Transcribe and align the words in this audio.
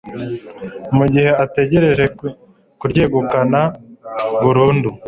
mu 0.97 1.05
gihe 1.13 1.31
ategereje 1.43 2.03
kuryegukana 2.79 3.61
burundu 4.43 4.89